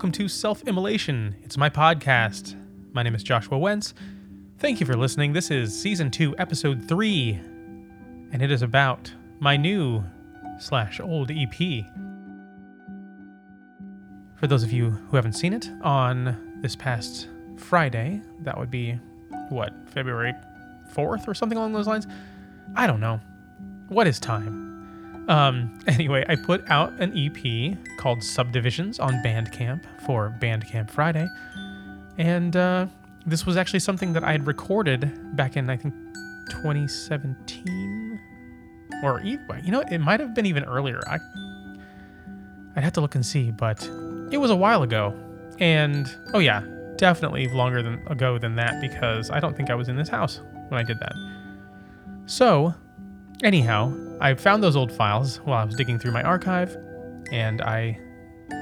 [0.00, 1.36] Welcome to Self Immolation.
[1.42, 2.54] It's my podcast.
[2.94, 3.92] My name is Joshua Wentz.
[4.56, 5.34] Thank you for listening.
[5.34, 7.38] This is season two, episode three,
[8.32, 10.02] and it is about my new
[10.58, 11.84] slash old EP.
[14.36, 18.98] For those of you who haven't seen it, on this past Friday, that would be
[19.50, 20.32] what, February
[20.94, 22.06] 4th or something along those lines?
[22.74, 23.20] I don't know.
[23.88, 24.69] What is time?
[25.30, 31.26] Um, anyway, I put out an EP called Subdivisions on Bandcamp for Bandcamp Friday.
[32.18, 32.86] And uh,
[33.24, 35.94] this was actually something that I had recorded back in, I think,
[36.50, 38.20] 2017.
[39.04, 41.00] Or, you know, it might have been even earlier.
[41.06, 41.18] I,
[42.76, 43.82] I'd have to look and see, but
[44.32, 45.14] it was a while ago.
[45.60, 46.62] And, oh yeah,
[46.96, 50.40] definitely longer than ago than that because I don't think I was in this house
[50.68, 51.14] when I did that.
[52.26, 52.74] So,
[53.42, 56.76] anyhow, I found those old files while I was digging through my archive,
[57.32, 57.98] and I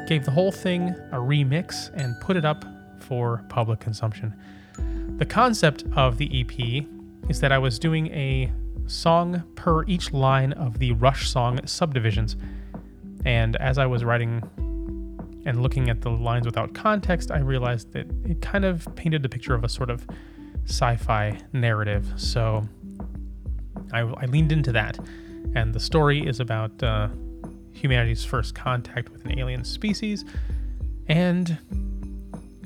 [0.07, 2.65] gave the whole thing a remix and put it up
[3.01, 4.35] for public consumption.
[5.19, 6.87] The concept of the EP
[7.29, 8.53] is that I was doing a
[8.87, 12.37] song per each line of the Rush song Subdivisions.
[13.25, 14.43] And as I was writing
[15.45, 19.29] and looking at the lines without context, I realized that it kind of painted the
[19.29, 20.07] picture of a sort of
[20.67, 22.13] sci fi narrative.
[22.17, 22.63] So
[23.93, 24.99] I, I leaned into that
[25.55, 27.09] and the story is about uh,
[27.73, 30.25] humanity's first contact with an alien species,
[31.09, 31.59] and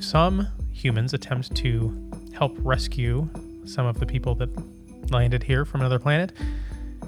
[0.00, 3.28] some humans attempt to help rescue
[3.64, 4.50] some of the people that
[5.10, 6.32] landed here from another planet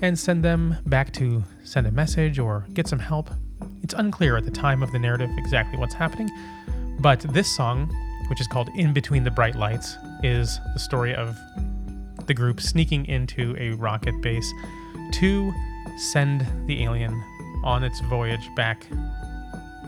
[0.03, 3.31] and send them back to send a message or get some help.
[3.83, 6.31] It's unclear at the time of the narrative exactly what's happening,
[7.01, 7.89] but this song,
[8.29, 11.37] which is called In Between the Bright Lights, is the story of
[12.27, 14.51] the group sneaking into a rocket base
[15.13, 15.53] to
[15.97, 17.23] send the alien
[17.63, 18.87] on its voyage back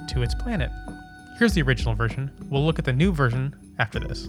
[0.08, 0.70] to its planet.
[1.38, 2.30] Here's the original version.
[2.50, 4.26] We'll look at the new version after this.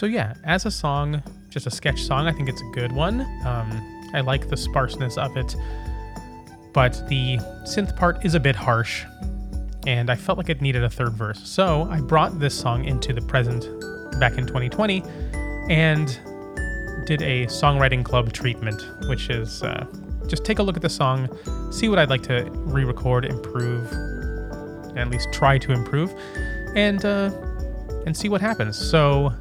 [0.00, 3.20] So yeah, as a song, just a sketch song, I think it's a good one.
[3.44, 5.54] Um, I like the sparseness of it,
[6.72, 9.04] but the synth part is a bit harsh,
[9.86, 11.46] and I felt like it needed a third verse.
[11.46, 13.68] So I brought this song into the present
[14.18, 15.02] back in 2020
[15.68, 16.06] and
[17.04, 19.84] did a songwriting club treatment, which is uh,
[20.26, 21.28] just take a look at the song,
[21.70, 23.86] see what I'd like to re record, improve,
[24.96, 26.10] at least try to improve,
[26.74, 27.30] and, uh,
[28.06, 28.78] and see what happens.
[28.78, 29.34] So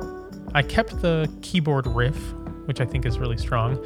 [0.54, 2.18] I kept the keyboard riff,
[2.66, 3.78] which I think is really strong,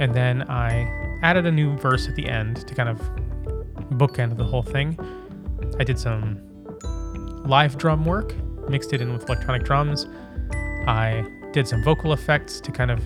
[0.00, 0.88] and then I
[1.22, 2.98] added a new verse at the end to kind of
[3.98, 4.98] bookend the whole thing.
[5.78, 6.40] I did some
[7.44, 8.34] live drum work,
[8.68, 10.06] mixed it in with electronic drums.
[10.86, 13.02] I did some vocal effects to kind of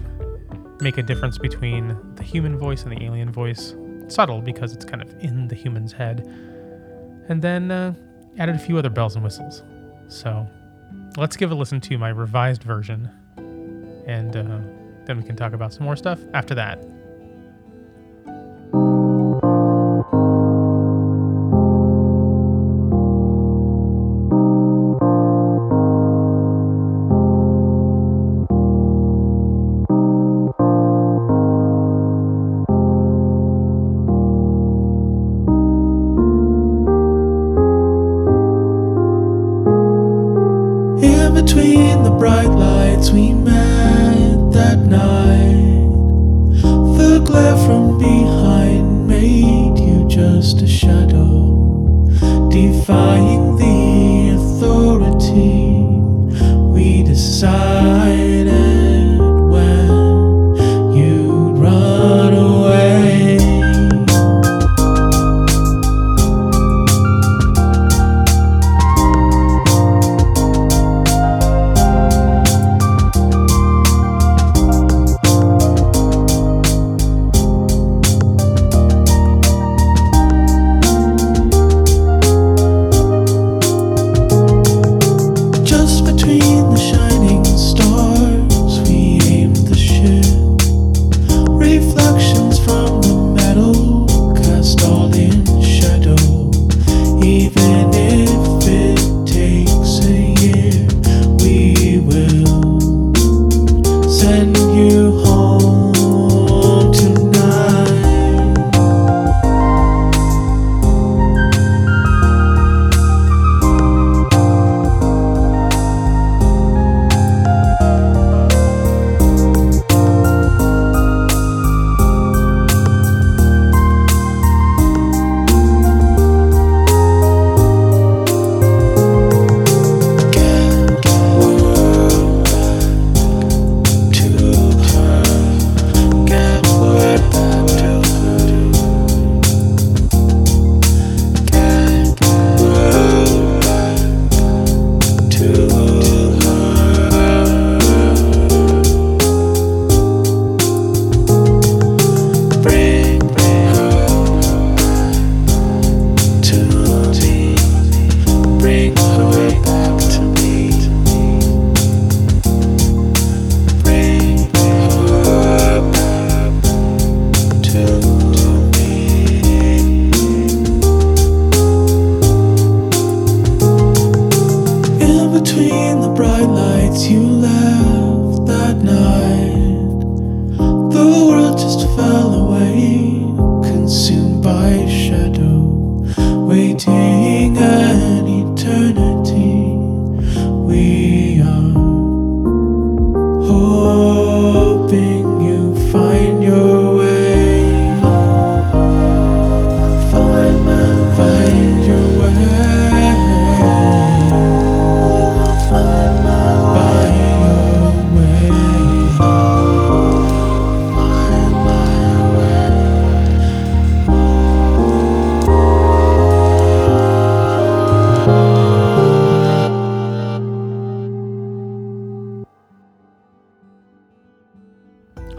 [0.81, 3.75] make a difference between the human voice and the alien voice.
[4.09, 6.21] Subtle because it's kind of in the human's head.
[7.29, 7.95] And then uh,
[8.39, 9.63] added a few other bells and whistles.
[10.09, 10.47] So
[11.17, 13.11] let's give a listen to my revised version.
[14.07, 14.61] And uh,
[15.07, 16.83] then we can talk about some more stuff after that.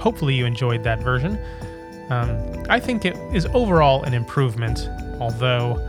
[0.04, 1.40] Hopefully, you enjoyed that version.
[2.10, 4.90] Um, I think it is overall an improvement,
[5.22, 5.80] although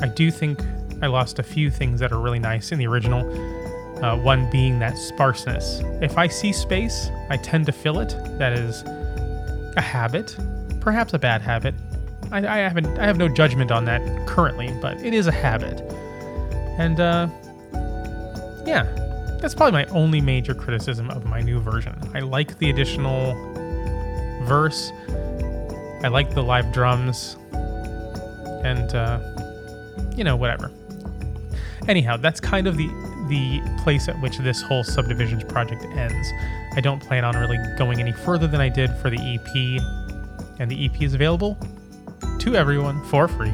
[0.00, 0.60] I do think
[1.02, 3.20] I lost a few things that are really nice in the original.
[4.04, 5.82] Uh, one being that sparseness.
[6.00, 8.10] If I see space, I tend to fill it.
[8.38, 8.82] That is
[9.76, 10.36] a habit,
[10.80, 11.74] perhaps a bad habit.
[12.30, 15.80] I, I haven't, I have no judgment on that currently, but it is a habit.
[16.78, 17.28] And uh,
[18.64, 18.84] yeah,
[19.40, 21.98] that's probably my only major criticism of my new version.
[22.14, 23.34] I like the additional
[24.44, 24.92] verse.
[26.02, 27.36] I like the live drums,
[28.64, 29.20] and uh,
[30.16, 30.70] you know whatever.
[31.88, 32.88] Anyhow, that's kind of the
[33.28, 36.28] the place at which this whole subdivisions project ends.
[36.76, 39.82] I don't plan on really going any further than I did for the EP,
[40.58, 41.56] and the EP is available
[42.40, 43.52] to everyone for free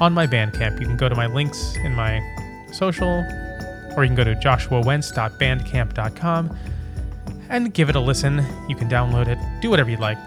[0.00, 0.80] on my Bandcamp.
[0.80, 2.20] You can go to my links in my
[2.72, 3.24] social,
[3.96, 6.56] or you can go to joshuawentz.bandcamp.com
[7.48, 8.44] and give it a listen.
[8.68, 10.18] You can download it, do whatever you'd like.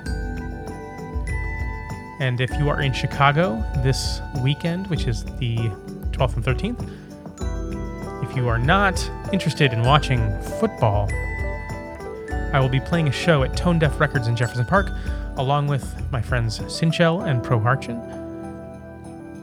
[2.19, 5.55] And if you are in Chicago this weekend, which is the
[6.11, 6.83] 12th and 13th,
[8.29, 10.19] if you are not interested in watching
[10.59, 11.07] football,
[12.51, 14.91] I will be playing a show at Tone Deaf Records in Jefferson Park,
[15.37, 17.99] along with my friends Sinchel and Pro Harchin.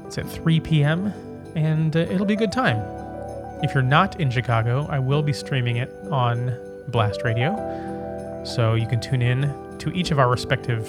[0.07, 1.13] It's at 3 p.m.,
[1.55, 2.96] and uh, it'll be a good time.
[3.63, 6.57] If you're not in Chicago, I will be streaming it on
[6.89, 10.87] Blast Radio, so you can tune in to each of our respective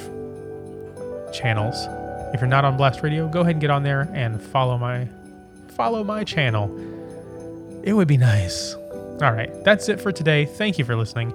[1.34, 1.88] channels.
[2.34, 5.08] If you're not on Blast Radio, go ahead and get on there and follow my
[5.70, 6.70] follow my channel.
[7.84, 8.74] It would be nice.
[8.74, 10.46] All right, that's it for today.
[10.46, 11.32] Thank you for listening.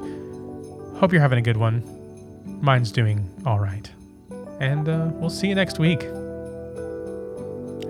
[0.97, 1.83] Hope you're having a good one.
[2.61, 3.91] Mine's doing all right.
[4.61, 6.03] And uh, we'll see you next week.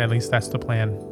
[0.00, 1.11] At least that's the plan.